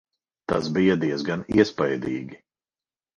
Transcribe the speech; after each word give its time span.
Tas 0.51 0.69
bija 0.77 0.95
diezgan 1.03 1.43
iespaidīgi. 1.57 2.41